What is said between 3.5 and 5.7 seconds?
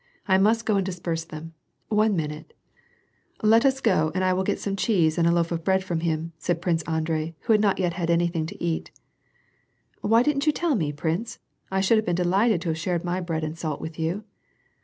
Let us go and I will get some cheese and a loaf of